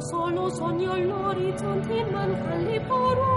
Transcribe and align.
solo 0.00 0.48
sogno 0.48 0.92
all'orizzonte, 0.92 2.04
mancano 2.04 2.62
le 2.62 2.80
parole. 2.80 3.29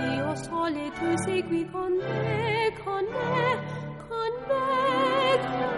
mio 0.00 0.34
sole 0.36 0.86
tu 0.98 1.08
segui 1.24 1.64
con 1.72 1.92
me, 1.96 2.70
con 2.84 3.04
me, 3.04 3.42
con 4.08 4.32
me. 4.48 4.68
Con 5.40 5.72
me. 5.72 5.77